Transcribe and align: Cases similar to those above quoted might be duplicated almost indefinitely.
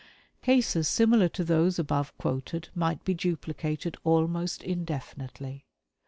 Cases 0.41 0.87
similar 0.87 1.29
to 1.29 1.43
those 1.43 1.77
above 1.77 2.11
quoted 2.17 2.69
might 2.73 3.05
be 3.05 3.13
duplicated 3.13 3.97
almost 4.03 4.63
indefinitely. 4.63 5.67